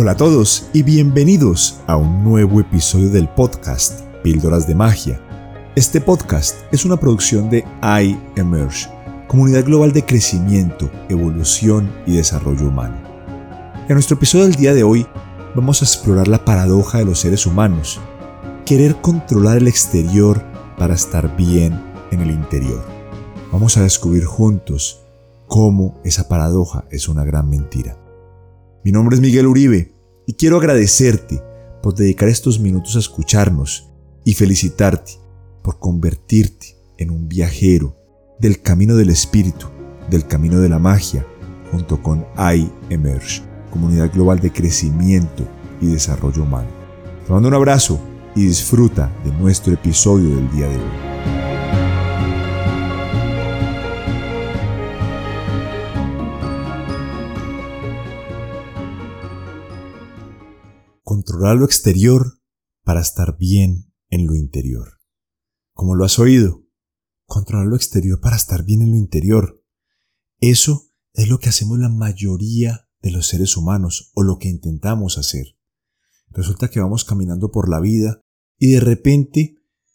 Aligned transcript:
Hola 0.00 0.12
a 0.12 0.16
todos 0.16 0.68
y 0.72 0.84
bienvenidos 0.84 1.80
a 1.88 1.96
un 1.96 2.22
nuevo 2.22 2.60
episodio 2.60 3.10
del 3.10 3.28
podcast 3.28 4.02
Píldoras 4.22 4.68
de 4.68 4.76
Magia. 4.76 5.20
Este 5.74 6.00
podcast 6.00 6.54
es 6.70 6.84
una 6.84 6.96
producción 6.98 7.50
de 7.50 7.64
iEmerge, 7.82 8.88
comunidad 9.26 9.64
global 9.64 9.92
de 9.92 10.04
crecimiento, 10.04 10.88
evolución 11.08 11.92
y 12.06 12.14
desarrollo 12.14 12.68
humano. 12.68 12.96
En 13.88 13.94
nuestro 13.94 14.14
episodio 14.14 14.44
del 14.44 14.54
día 14.54 14.72
de 14.72 14.84
hoy 14.84 15.04
vamos 15.56 15.82
a 15.82 15.84
explorar 15.84 16.28
la 16.28 16.44
paradoja 16.44 16.98
de 16.98 17.04
los 17.04 17.18
seres 17.18 17.44
humanos, 17.44 17.98
querer 18.64 19.00
controlar 19.00 19.56
el 19.56 19.66
exterior 19.66 20.44
para 20.78 20.94
estar 20.94 21.36
bien 21.36 21.76
en 22.12 22.20
el 22.20 22.30
interior. 22.30 22.84
Vamos 23.50 23.76
a 23.76 23.82
descubrir 23.82 24.26
juntos 24.26 25.02
cómo 25.48 26.00
esa 26.04 26.28
paradoja 26.28 26.84
es 26.88 27.08
una 27.08 27.24
gran 27.24 27.50
mentira. 27.50 27.96
Mi 28.84 28.92
nombre 28.92 29.16
es 29.16 29.20
Miguel 29.20 29.48
Uribe 29.48 29.92
y 30.24 30.34
quiero 30.34 30.58
agradecerte 30.58 31.42
por 31.82 31.94
dedicar 31.94 32.28
estos 32.28 32.60
minutos 32.60 32.94
a 32.94 33.00
escucharnos 33.00 33.90
y 34.24 34.34
felicitarte 34.34 35.14
por 35.62 35.80
convertirte 35.80 36.76
en 36.96 37.10
un 37.10 37.28
viajero 37.28 37.96
del 38.38 38.62
camino 38.62 38.94
del 38.94 39.10
espíritu, 39.10 39.66
del 40.08 40.26
camino 40.26 40.60
de 40.60 40.68
la 40.68 40.78
magia, 40.78 41.26
junto 41.72 42.00
con 42.00 42.24
iEmerge, 42.38 43.42
comunidad 43.70 44.12
global 44.12 44.38
de 44.38 44.52
crecimiento 44.52 45.44
y 45.80 45.86
desarrollo 45.86 46.44
humano. 46.44 46.68
Te 47.26 47.32
mando 47.32 47.48
un 47.48 47.54
abrazo 47.54 48.00
y 48.36 48.46
disfruta 48.46 49.12
de 49.24 49.32
nuestro 49.32 49.74
episodio 49.74 50.36
del 50.36 50.50
día 50.52 50.68
de 50.68 50.76
hoy. 50.76 51.07
Controlar 61.08 61.56
lo 61.56 61.64
exterior 61.64 62.38
para 62.84 63.00
estar 63.00 63.38
bien 63.38 63.94
en 64.10 64.26
lo 64.26 64.34
interior. 64.34 65.00
Como 65.72 65.94
lo 65.94 66.04
has 66.04 66.18
oído, 66.18 66.66
controlar 67.24 67.66
lo 67.66 67.76
exterior 67.76 68.20
para 68.20 68.36
estar 68.36 68.62
bien 68.62 68.82
en 68.82 68.90
lo 68.90 68.96
interior. 68.98 69.64
Eso 70.38 70.90
es 71.14 71.30
lo 71.30 71.38
que 71.38 71.48
hacemos 71.48 71.78
la 71.78 71.88
mayoría 71.88 72.90
de 73.00 73.10
los 73.10 73.26
seres 73.26 73.56
humanos 73.56 74.12
o 74.16 74.22
lo 74.22 74.36
que 74.36 74.50
intentamos 74.50 75.16
hacer. 75.16 75.56
Resulta 76.28 76.68
que 76.68 76.80
vamos 76.80 77.06
caminando 77.06 77.50
por 77.50 77.70
la 77.70 77.80
vida 77.80 78.20
y 78.58 78.72
de 78.72 78.80
repente 78.80 79.54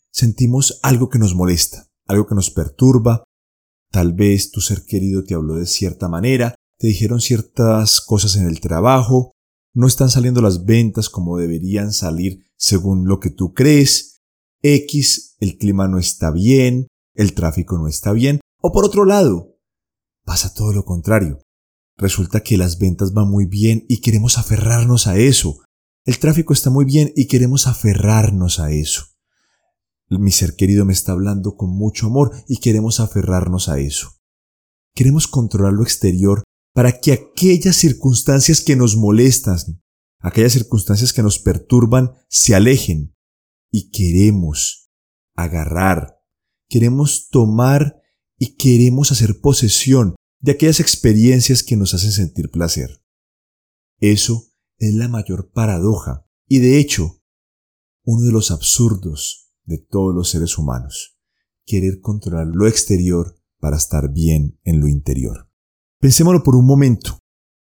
sentimos 0.09 0.79
algo 0.81 1.09
que 1.09 1.19
nos 1.19 1.35
molesta, 1.35 1.91
algo 2.07 2.25
que 2.25 2.33
nos 2.33 2.49
perturba. 2.49 3.23
Tal 3.91 4.13
vez 4.13 4.49
tu 4.49 4.61
ser 4.61 4.83
querido 4.83 5.23
te 5.23 5.35
habló 5.35 5.57
de 5.57 5.67
cierta 5.67 6.09
manera, 6.09 6.55
te 6.79 6.87
dijeron 6.87 7.21
ciertas 7.21 8.01
cosas 8.01 8.35
en 8.35 8.47
el 8.47 8.59
trabajo, 8.61 9.33
no 9.73 9.87
están 9.87 10.09
saliendo 10.09 10.41
las 10.41 10.65
ventas 10.65 11.09
como 11.09 11.37
deberían 11.37 11.93
salir 11.93 12.45
según 12.55 13.07
lo 13.07 13.19
que 13.19 13.29
tú 13.29 13.53
crees, 13.53 14.21
X, 14.61 15.35
el 15.39 15.57
clima 15.57 15.87
no 15.87 15.97
está 15.97 16.31
bien, 16.31 16.87
el 17.15 17.33
tráfico 17.33 17.77
no 17.77 17.87
está 17.87 18.13
bien, 18.13 18.39
o 18.61 18.71
por 18.71 18.85
otro 18.85 19.05
lado, 19.05 19.57
pasa 20.23 20.53
todo 20.53 20.71
lo 20.73 20.85
contrario. 20.85 21.39
Resulta 21.97 22.41
que 22.41 22.57
las 22.57 22.79
ventas 22.79 23.13
van 23.13 23.29
muy 23.29 23.45
bien 23.45 23.85
y 23.89 24.01
queremos 24.01 24.37
aferrarnos 24.37 25.07
a 25.07 25.17
eso. 25.17 25.59
El 26.05 26.17
tráfico 26.19 26.53
está 26.53 26.69
muy 26.69 26.85
bien 26.85 27.11
y 27.15 27.27
queremos 27.27 27.67
aferrarnos 27.67 28.59
a 28.59 28.71
eso. 28.71 29.05
Mi 30.09 30.31
ser 30.31 30.55
querido 30.55 30.85
me 30.85 30.93
está 30.93 31.11
hablando 31.11 31.55
con 31.55 31.69
mucho 31.69 32.07
amor 32.07 32.31
y 32.47 32.57
queremos 32.57 32.99
aferrarnos 32.99 33.69
a 33.69 33.79
eso. 33.79 34.11
Queremos 34.95 35.27
controlar 35.27 35.73
lo 35.73 35.83
exterior 35.83 36.43
para 36.73 36.99
que 36.99 37.13
aquellas 37.13 37.75
circunstancias 37.75 38.61
que 38.61 38.75
nos 38.75 38.97
molestan, 38.97 39.57
aquellas 40.19 40.53
circunstancias 40.53 41.13
que 41.13 41.23
nos 41.23 41.39
perturban, 41.39 42.13
se 42.29 42.55
alejen. 42.55 43.15
Y 43.71 43.89
queremos 43.91 44.91
agarrar, 45.35 46.19
queremos 46.67 47.29
tomar 47.29 48.01
y 48.37 48.55
queremos 48.55 49.11
hacer 49.11 49.39
posesión 49.39 50.15
de 50.39 50.51
aquellas 50.51 50.79
experiencias 50.79 51.63
que 51.63 51.77
nos 51.77 51.93
hacen 51.93 52.11
sentir 52.11 52.49
placer. 52.51 53.01
Eso 53.99 54.51
es 54.77 54.93
la 54.93 55.07
mayor 55.07 55.51
paradoja 55.51 56.27
y 56.47 56.59
de 56.59 56.77
hecho 56.77 57.23
uno 58.03 58.23
de 58.23 58.31
los 58.31 58.51
absurdos 58.51 59.53
de 59.63 59.77
todos 59.77 60.13
los 60.13 60.29
seres 60.29 60.57
humanos, 60.57 61.17
querer 61.65 62.01
controlar 62.01 62.47
lo 62.47 62.67
exterior 62.67 63.39
para 63.59 63.77
estar 63.77 64.11
bien 64.11 64.59
en 64.63 64.81
lo 64.81 64.87
interior. 64.87 65.49
Pensémoslo 66.03 66.43
por 66.43 66.57
un 66.57 66.65
momento. 66.65 67.19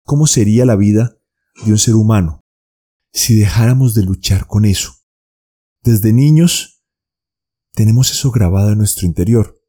¿Cómo 0.03 0.25
sería 0.25 0.65
la 0.65 0.75
vida 0.75 1.15
de 1.63 1.71
un 1.71 1.77
ser 1.77 1.93
humano 1.93 2.41
si 3.13 3.35
dejáramos 3.35 3.93
de 3.93 4.01
luchar 4.01 4.47
con 4.47 4.65
eso? 4.65 4.93
Desde 5.83 6.11
niños 6.11 6.83
tenemos 7.75 8.09
eso 8.09 8.31
grabado 8.31 8.71
en 8.71 8.79
nuestro 8.79 9.05
interior. 9.05 9.61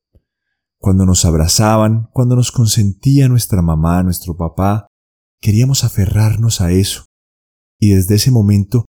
Cuando 0.79 1.05
nos 1.05 1.27
abrazaban, 1.27 2.09
cuando 2.15 2.35
nos 2.35 2.51
consentía 2.51 3.29
nuestra 3.29 3.61
mamá, 3.61 4.03
nuestro 4.03 4.39
papá, 4.39 4.87
queríamos 5.43 5.85
aferrarnos 5.85 6.63
a 6.63 6.73
eso. 6.73 7.05
Y 7.79 7.91
desde 7.91 8.15
ese 8.15 8.31
momento 8.31 8.87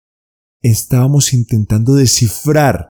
estábamos 0.64 1.34
intentando 1.34 1.94
descifrar 1.94 2.90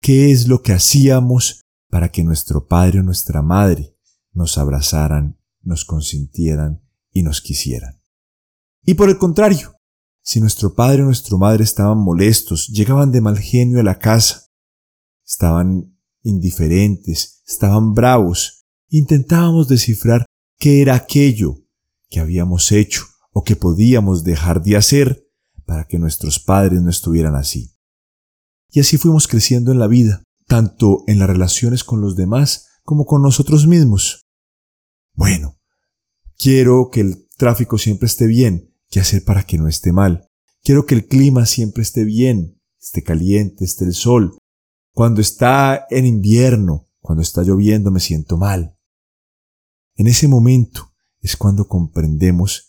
qué 0.00 0.30
es 0.32 0.48
lo 0.48 0.62
que 0.62 0.72
hacíamos 0.72 1.60
para 1.90 2.08
que 2.08 2.24
nuestro 2.24 2.66
padre 2.66 3.00
o 3.00 3.02
nuestra 3.02 3.42
madre 3.42 3.94
nos 4.32 4.56
abrazaran 4.56 5.37
nos 5.68 5.84
consintieran 5.84 6.82
y 7.12 7.22
nos 7.22 7.40
quisieran. 7.40 8.00
Y 8.82 8.94
por 8.94 9.08
el 9.08 9.18
contrario, 9.18 9.74
si 10.22 10.40
nuestro 10.40 10.74
padre 10.74 11.02
o 11.02 11.06
nuestra 11.06 11.36
madre 11.36 11.62
estaban 11.62 11.98
molestos, 11.98 12.68
llegaban 12.68 13.12
de 13.12 13.20
mal 13.20 13.38
genio 13.38 13.80
a 13.80 13.82
la 13.82 13.98
casa, 13.98 14.46
estaban 15.24 15.96
indiferentes, 16.22 17.42
estaban 17.46 17.94
bravos, 17.94 18.66
intentábamos 18.88 19.68
descifrar 19.68 20.26
qué 20.58 20.82
era 20.82 20.94
aquello 20.94 21.58
que 22.08 22.20
habíamos 22.20 22.72
hecho 22.72 23.04
o 23.32 23.42
que 23.42 23.56
podíamos 23.56 24.24
dejar 24.24 24.62
de 24.62 24.76
hacer 24.76 25.24
para 25.66 25.84
que 25.84 25.98
nuestros 25.98 26.40
padres 26.40 26.82
no 26.82 26.90
estuvieran 26.90 27.34
así. 27.34 27.74
Y 28.70 28.80
así 28.80 28.96
fuimos 28.96 29.28
creciendo 29.28 29.70
en 29.70 29.78
la 29.78 29.86
vida, 29.86 30.22
tanto 30.46 31.04
en 31.06 31.18
las 31.18 31.28
relaciones 31.28 31.84
con 31.84 32.00
los 32.00 32.16
demás 32.16 32.68
como 32.82 33.04
con 33.04 33.22
nosotros 33.22 33.66
mismos. 33.66 34.22
Bueno, 35.12 35.57
Quiero 36.38 36.88
que 36.90 37.00
el 37.00 37.26
tráfico 37.36 37.78
siempre 37.78 38.06
esté 38.06 38.26
bien. 38.26 38.72
¿Qué 38.90 39.00
hacer 39.00 39.24
para 39.24 39.42
que 39.42 39.58
no 39.58 39.66
esté 39.66 39.92
mal? 39.92 40.28
Quiero 40.62 40.86
que 40.86 40.94
el 40.94 41.06
clima 41.06 41.46
siempre 41.46 41.82
esté 41.82 42.04
bien, 42.04 42.60
esté 42.80 43.02
caliente, 43.02 43.64
esté 43.64 43.84
el 43.84 43.92
sol. 43.92 44.38
Cuando 44.92 45.20
está 45.20 45.86
en 45.90 46.06
invierno, 46.06 46.88
cuando 47.00 47.22
está 47.22 47.42
lloviendo, 47.42 47.90
me 47.90 48.00
siento 48.00 48.36
mal. 48.36 48.76
En 49.96 50.06
ese 50.06 50.28
momento 50.28 50.92
es 51.20 51.36
cuando 51.36 51.66
comprendemos 51.66 52.68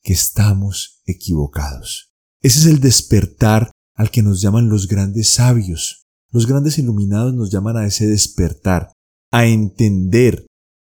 que 0.00 0.12
estamos 0.12 1.02
equivocados. 1.04 2.12
Ese 2.40 2.60
es 2.60 2.66
el 2.66 2.80
despertar 2.80 3.72
al 3.94 4.10
que 4.10 4.22
nos 4.22 4.40
llaman 4.40 4.68
los 4.68 4.86
grandes 4.86 5.30
sabios. 5.30 6.06
Los 6.30 6.46
grandes 6.46 6.78
iluminados 6.78 7.34
nos 7.34 7.50
llaman 7.50 7.76
a 7.76 7.86
ese 7.86 8.06
despertar, 8.06 8.92
a 9.32 9.46
entender 9.46 10.46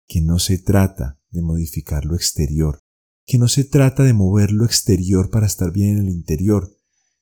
que 0.08 0.22
no 0.22 0.38
se 0.38 0.60
trata 0.60 1.20
de 1.36 1.42
modificar 1.42 2.06
lo 2.06 2.16
exterior, 2.16 2.80
que 3.26 3.38
no 3.38 3.48
se 3.48 3.64
trata 3.64 4.04
de 4.04 4.14
mover 4.14 4.52
lo 4.52 4.66
exterior 4.66 5.30
para 5.30 5.46
estar 5.46 5.72
bien 5.72 5.98
en 5.98 6.08
el 6.08 6.10
interior, 6.10 6.72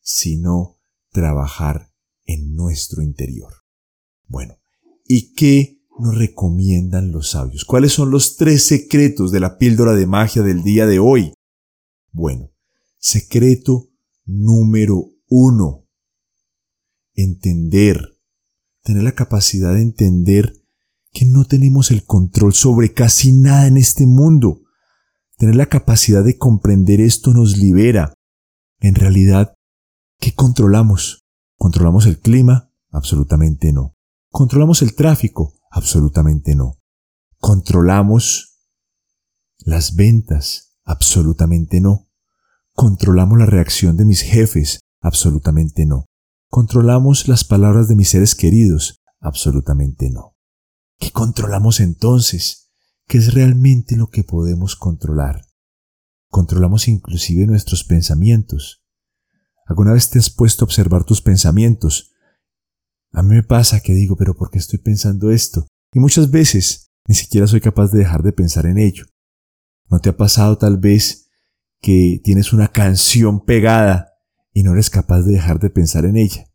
sino 0.01 0.79
trabajar 1.11 1.93
en 2.25 2.53
nuestro 2.53 3.01
interior. 3.01 3.53
Bueno, 4.27 4.57
¿y 5.05 5.33
qué 5.33 5.81
nos 5.99 6.17
recomiendan 6.17 7.11
los 7.11 7.31
sabios? 7.31 7.65
¿Cuáles 7.65 7.93
son 7.93 8.11
los 8.11 8.35
tres 8.35 8.65
secretos 8.65 9.31
de 9.31 9.39
la 9.39 9.57
píldora 9.57 9.93
de 9.93 10.07
magia 10.07 10.41
del 10.41 10.63
día 10.63 10.85
de 10.87 10.99
hoy? 10.99 11.33
Bueno, 12.11 12.51
secreto 12.97 13.89
número 14.25 15.11
uno. 15.27 15.87
Entender. 17.13 18.17
Tener 18.83 19.03
la 19.03 19.15
capacidad 19.15 19.73
de 19.73 19.81
entender 19.81 20.62
que 21.13 21.25
no 21.25 21.45
tenemos 21.45 21.91
el 21.91 22.03
control 22.03 22.53
sobre 22.53 22.93
casi 22.93 23.31
nada 23.31 23.67
en 23.67 23.77
este 23.77 24.07
mundo. 24.07 24.61
Tener 25.37 25.55
la 25.55 25.67
capacidad 25.67 26.23
de 26.23 26.37
comprender 26.37 26.99
esto 26.99 27.33
nos 27.33 27.57
libera. 27.57 28.13
En 28.79 28.95
realidad, 28.95 29.53
¿qué 30.19 30.33
controlamos? 30.33 31.23
¿Controlamos 31.57 32.07
el 32.07 32.19
clima? 32.19 32.71
Absolutamente 32.89 33.71
no. 33.71 33.95
¿Controlamos 34.29 34.81
el 34.81 34.95
tráfico? 34.95 35.53
Absolutamente 35.69 36.55
no. 36.55 36.79
¿Controlamos 37.37 38.59
las 39.59 39.95
ventas? 39.95 40.79
Absolutamente 40.83 41.79
no. 41.79 42.09
¿Controlamos 42.73 43.37
la 43.37 43.45
reacción 43.45 43.97
de 43.97 44.05
mis 44.05 44.21
jefes? 44.21 44.79
Absolutamente 44.99 45.85
no. 45.85 46.05
¿Controlamos 46.49 47.27
las 47.27 47.43
palabras 47.43 47.87
de 47.87 47.95
mis 47.95 48.09
seres 48.09 48.35
queridos? 48.35 49.01
Absolutamente 49.19 50.09
no. 50.09 50.32
¿Qué 51.03 51.11
controlamos 51.11 51.79
entonces? 51.79 52.71
¿Qué 53.07 53.17
es 53.17 53.33
realmente 53.33 53.95
lo 53.95 54.07
que 54.09 54.23
podemos 54.23 54.75
controlar? 54.75 55.45
controlamos 56.33 56.87
inclusive 56.87 57.45
nuestros 57.45 57.83
pensamientos. 57.83 58.83
¿Alguna 59.67 59.93
vez 59.93 60.09
te 60.09 60.17
has 60.17 60.31
puesto 60.31 60.63
a 60.63 60.65
observar 60.65 61.03
tus 61.03 61.21
pensamientos? 61.21 62.11
A 63.11 63.21
mí 63.21 63.35
me 63.35 63.43
pasa 63.43 63.81
que 63.81 63.93
digo, 63.93 64.15
pero 64.17 64.35
¿por 64.35 64.49
qué 64.49 64.57
estoy 64.57 64.79
pensando 64.79 65.29
esto? 65.29 65.67
Y 65.93 65.99
muchas 65.99 66.31
veces 66.31 66.91
ni 67.07 67.13
siquiera 67.13 67.45
soy 67.45 67.61
capaz 67.61 67.91
de 67.91 67.99
dejar 67.99 68.23
de 68.23 68.33
pensar 68.33 68.65
en 68.65 68.79
ello. 68.79 69.05
¿No 69.91 69.99
te 69.99 70.09
ha 70.09 70.17
pasado 70.17 70.57
tal 70.57 70.79
vez 70.79 71.29
que 71.79 72.19
tienes 72.23 72.51
una 72.51 72.69
canción 72.69 73.45
pegada 73.45 74.09
y 74.53 74.63
no 74.63 74.73
eres 74.73 74.89
capaz 74.89 75.21
de 75.21 75.33
dejar 75.33 75.59
de 75.59 75.69
pensar 75.69 76.05
en 76.05 76.17
ella? 76.17 76.51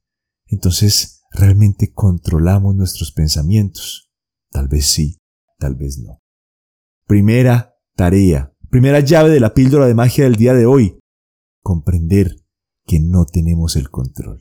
Entonces, 0.46 1.22
¿realmente 1.30 1.92
controlamos 1.94 2.74
nuestros 2.74 3.12
pensamientos? 3.12 4.07
Tal 4.50 4.68
vez 4.68 4.86
sí, 4.86 5.18
tal 5.58 5.74
vez 5.74 5.98
no. 5.98 6.20
Primera 7.06 7.74
tarea, 7.94 8.54
primera 8.70 9.00
llave 9.00 9.30
de 9.30 9.40
la 9.40 9.54
píldora 9.54 9.86
de 9.86 9.94
magia 9.94 10.24
del 10.24 10.36
día 10.36 10.54
de 10.54 10.66
hoy, 10.66 10.98
comprender 11.62 12.36
que 12.86 13.00
no 13.00 13.26
tenemos 13.26 13.76
el 13.76 13.90
control. 13.90 14.38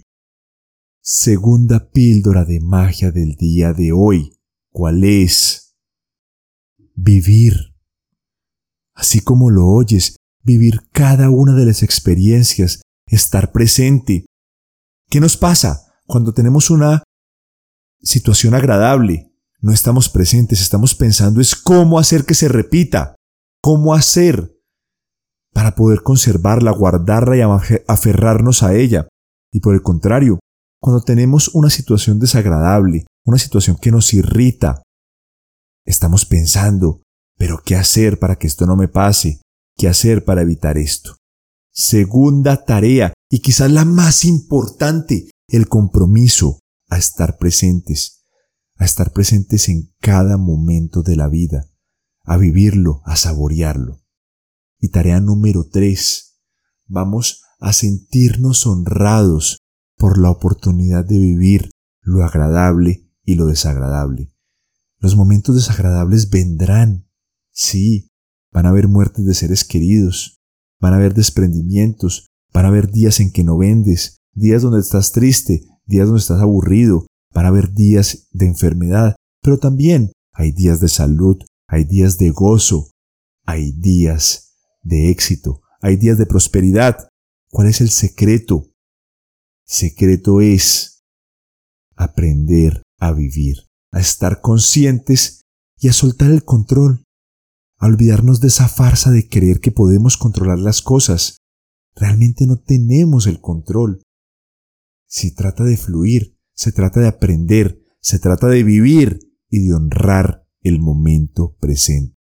Segunda 1.01 1.89
píldora 1.91 2.45
de 2.45 2.59
magia 2.59 3.11
del 3.11 3.35
día 3.35 3.73
de 3.73 3.91
hoy, 3.91 4.37
¿cuál 4.71 5.03
es? 5.03 5.75
Vivir. 6.95 7.53
Así 8.93 9.21
como 9.21 9.49
lo 9.49 9.67
oyes, 9.67 10.17
vivir 10.43 10.89
cada 10.91 11.29
una 11.29 11.53
de 11.53 11.65
las 11.65 11.83
experiencias, 11.83 12.81
estar 13.05 13.51
presente. 13.51 14.25
¿Qué 15.09 15.19
nos 15.19 15.37
pasa 15.37 15.93
cuando 16.05 16.33
tenemos 16.33 16.69
una 16.69 17.03
situación 18.01 18.53
agradable? 18.53 19.31
No 19.59 19.73
estamos 19.73 20.09
presentes, 20.09 20.61
estamos 20.61 20.93
pensando 20.93 21.41
es 21.41 21.55
cómo 21.55 21.97
hacer 21.97 22.25
que 22.25 22.35
se 22.35 22.47
repita, 22.47 23.15
cómo 23.61 23.95
hacer 23.95 24.55
para 25.51 25.73
poder 25.75 26.03
conservarla, 26.03 26.71
guardarla 26.71 27.37
y 27.37 27.81
aferrarnos 27.87 28.61
a 28.61 28.75
ella. 28.75 29.07
Y 29.51 29.59
por 29.59 29.73
el 29.73 29.81
contrario, 29.81 30.39
cuando 30.79 31.01
tenemos 31.01 31.49
una 31.55 31.71
situación 31.71 32.19
desagradable, 32.19 33.07
una 33.25 33.39
situación 33.39 33.77
que 33.81 33.91
nos 33.91 34.13
irrita, 34.13 34.83
estamos 35.85 36.25
pensando, 36.25 37.01
pero 37.37 37.59
¿qué 37.65 37.75
hacer 37.75 38.19
para 38.19 38.35
que 38.35 38.45
esto 38.45 38.67
no 38.67 38.75
me 38.75 38.87
pase? 38.87 39.41
¿Qué 39.75 39.87
hacer 39.87 40.23
para 40.23 40.43
evitar 40.43 40.77
esto? 40.77 41.15
Segunda 41.73 42.63
tarea, 42.63 43.13
y 43.29 43.39
quizás 43.39 43.71
la 43.71 43.85
más 43.85 44.25
importante, 44.25 45.31
el 45.47 45.67
compromiso 45.67 46.59
a 46.89 46.97
estar 46.97 47.37
presentes, 47.37 48.16
a 48.77 48.85
estar 48.85 49.11
presentes 49.11 49.69
en 49.69 49.93
cada 49.99 50.37
momento 50.37 51.01
de 51.01 51.15
la 51.15 51.27
vida, 51.27 51.69
a 52.23 52.37
vivirlo, 52.37 53.01
a 53.05 53.15
saborearlo. 53.15 54.01
Y 54.79 54.89
tarea 54.89 55.19
número 55.19 55.67
tres, 55.67 56.39
vamos 56.85 57.41
a 57.59 57.73
sentirnos 57.73 58.67
honrados 58.67 59.57
por 59.97 60.19
la 60.19 60.29
oportunidad 60.29 61.05
de 61.05 61.17
vivir 61.17 61.71
lo 62.01 62.23
agradable 62.23 63.09
y 63.23 63.35
lo 63.35 63.47
desagradable. 63.47 64.31
Los 64.99 65.15
momentos 65.15 65.55
desagradables 65.55 66.29
vendrán, 66.29 67.09
sí, 67.51 68.11
van 68.51 68.65
a 68.65 68.69
haber 68.69 68.87
muertes 68.87 69.25
de 69.25 69.33
seres 69.33 69.63
queridos, 69.63 70.39
van 70.79 70.93
a 70.93 70.97
haber 70.97 71.13
desprendimientos, 71.13 72.27
van 72.53 72.65
a 72.65 72.69
haber 72.69 72.91
días 72.91 73.19
en 73.19 73.31
que 73.31 73.43
no 73.43 73.57
vendes, 73.57 74.17
días 74.33 74.61
donde 74.61 74.79
estás 74.79 75.11
triste, 75.11 75.65
días 75.85 76.07
donde 76.07 76.21
estás 76.21 76.41
aburrido, 76.41 77.05
van 77.33 77.45
a 77.45 77.49
haber 77.49 77.73
días 77.73 78.27
de 78.31 78.47
enfermedad, 78.47 79.15
pero 79.41 79.57
también 79.57 80.11
hay 80.33 80.51
días 80.51 80.79
de 80.79 80.87
salud, 80.87 81.37
hay 81.67 81.83
días 81.83 82.17
de 82.17 82.31
gozo, 82.31 82.91
hay 83.45 83.71
días 83.71 84.55
de 84.81 85.09
éxito, 85.09 85.61
hay 85.81 85.97
días 85.97 86.17
de 86.17 86.25
prosperidad. 86.25 87.09
¿Cuál 87.49 87.67
es 87.67 87.81
el 87.81 87.89
secreto? 87.89 88.71
secreto 89.67 90.39
es 90.39 91.03
aprender 91.95 92.81
a 92.99 93.11
vivir, 93.11 93.67
a 93.91 93.99
estar 93.99 94.41
conscientes 94.41 95.41
y 95.77 95.89
a 95.89 95.93
soltar 95.93 96.31
el 96.31 96.43
control, 96.43 97.03
a 97.77 97.87
olvidarnos 97.87 98.39
de 98.39 98.47
esa 98.47 98.69
farsa 98.69 99.11
de 99.11 99.27
creer 99.27 99.59
que 99.59 99.71
podemos 99.71 100.17
controlar 100.17 100.57
las 100.59 100.81
cosas. 100.81 101.37
Realmente 101.95 102.47
no 102.47 102.57
tenemos 102.57 103.27
el 103.27 103.41
control. 103.41 104.01
Se 105.07 105.31
trata 105.31 105.63
de 105.63 105.77
fluir, 105.77 106.36
se 106.57 106.71
trata 106.71 106.99
de 106.99 107.07
aprender, 107.07 107.79
se 108.01 108.19
trata 108.19 108.47
de 108.47 108.63
vivir 108.63 109.19
y 109.49 109.65
de 109.65 109.73
honrar 109.75 110.45
el 110.61 110.81
momento 110.81 111.55
presente. 111.59 112.17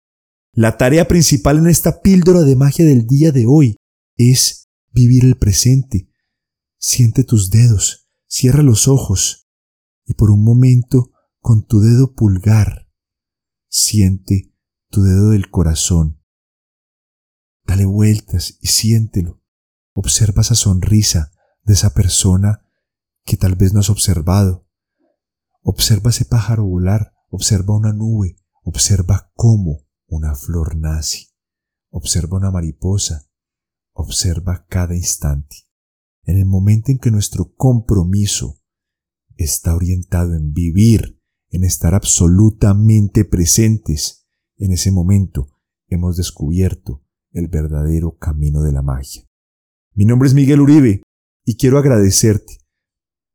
La 0.53 0.77
tarea 0.77 1.09
principal 1.09 1.59
en 1.59 1.67
esta 1.67 2.00
píldora 2.00 2.43
de 2.43 2.55
magia 2.55 2.85
del 2.85 3.06
día 3.06 3.33
de 3.33 3.47
hoy 3.47 3.77
es 4.17 4.69
vivir 4.93 5.25
el 5.25 5.37
presente, 5.37 6.09
Siente 6.79 7.25
tus 7.25 7.50
dedos, 7.50 8.09
cierra 8.29 8.62
los 8.62 8.87
ojos 8.87 9.49
y 10.05 10.15
por 10.15 10.31
un 10.31 10.44
momento 10.44 11.11
con 11.41 11.67
tu 11.67 11.81
dedo 11.81 12.15
pulgar 12.15 12.87
siente 13.69 14.55
tu 14.91 15.03
dedo 15.03 15.31
del 15.31 15.50
corazón. 15.50 16.23
Dale 17.65 17.85
vueltas 17.85 18.59
y 18.61 18.69
siéntelo. 18.69 19.43
Observa 19.93 20.43
esa 20.43 20.55
sonrisa 20.55 21.33
de 21.65 21.75
esa 21.75 21.93
persona 21.93 22.65
que 23.26 23.37
tal 23.37 23.56
vez 23.56 23.75
no 23.75 23.81
has 23.81 23.90
observado. 23.90 24.67
Observa 25.61 26.11
ese 26.11 26.25
pájaro 26.25 26.64
volar, 26.64 27.12
observa 27.28 27.76
una 27.76 27.93
nube, 27.93 28.38
observa 28.62 29.32
cómo 29.34 29.87
una 30.06 30.34
flor 30.34 30.76
nace, 30.76 31.34
observa 31.90 32.38
una 32.38 32.50
mariposa, 32.50 33.28
observa 33.93 34.64
cada 34.69 34.94
instante 34.94 35.67
en 36.26 36.38
el 36.38 36.44
momento 36.44 36.90
en 36.90 36.99
que 36.99 37.11
nuestro 37.11 37.55
compromiso 37.55 38.61
está 39.37 39.75
orientado 39.75 40.34
en 40.34 40.52
vivir, 40.52 41.20
en 41.50 41.64
estar 41.64 41.94
absolutamente 41.94 43.25
presentes, 43.25 44.26
en 44.56 44.73
ese 44.73 44.90
momento 44.90 45.49
hemos 45.88 46.17
descubierto 46.17 47.05
el 47.31 47.49
verdadero 47.49 48.19
camino 48.19 48.62
de 48.62 48.73
la 48.73 48.82
magia. 48.82 49.23
Mi 49.94 50.05
nombre 50.05 50.28
es 50.28 50.34
Miguel 50.34 50.61
Uribe 50.61 51.02
y 51.44 51.56
quiero 51.56 51.78
agradecerte 51.78 52.65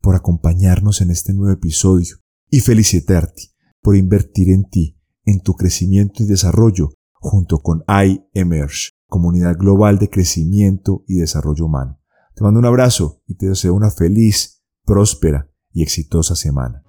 por 0.02 0.16
acompañarnos 0.16 1.02
en 1.02 1.12
este 1.12 1.34
nuevo 1.34 1.54
episodio 1.54 2.18
y 2.50 2.60
felicitarte 2.60 3.52
por 3.82 3.96
invertir 3.96 4.50
en 4.50 4.70
ti, 4.70 5.00
en 5.26 5.42
tu 5.42 5.54
crecimiento 5.54 6.24
y 6.24 6.26
desarrollo 6.26 6.90
junto 7.14 7.60
con 7.60 7.84
iEmerge, 7.88 8.92
comunidad 9.08 9.58
global 9.58 10.00
de 10.00 10.10
crecimiento 10.10 11.04
y 11.08 11.16
desarrollo 11.16 11.66
humano. 11.66 12.00
Te 12.36 12.44
mando 12.44 12.60
un 12.60 12.66
abrazo 12.66 13.22
y 13.28 13.36
te 13.36 13.48
deseo 13.48 13.74
una 13.74 13.92
feliz, 13.92 14.64
próspera 14.86 15.50
y 15.72 15.84
exitosa 15.84 16.36
semana. 16.36 16.84